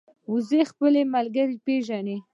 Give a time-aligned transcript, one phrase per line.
[0.33, 2.17] وزې خپل ملګري پېژني